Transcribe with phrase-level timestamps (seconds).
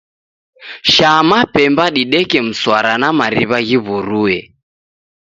[0.93, 4.39] Shaa mapemba dideke mswara na mariw'a ghiw'urue.